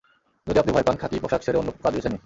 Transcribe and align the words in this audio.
যদি 0.47 0.59
আপনি 0.59 0.71
ভয় 0.73 0.83
পান, 0.83 0.95
খাকি 0.95 1.15
পোশাক 1.19 1.41
ছেড়ে 1.41 1.57
অন্য 1.59 1.71
কাজ 1.83 1.93
বেছে 1.95 2.09
নিন। 2.09 2.19